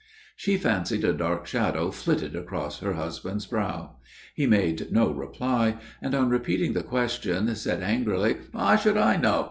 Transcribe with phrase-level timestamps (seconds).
[0.35, 3.97] She fancied a dark shadow flitted across her husband's brow.
[4.33, 9.39] He made no reply; and, on repeating the question, said angrily, "How should I know?